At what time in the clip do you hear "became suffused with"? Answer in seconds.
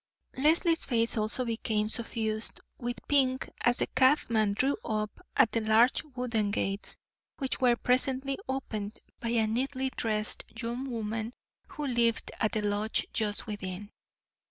1.45-3.07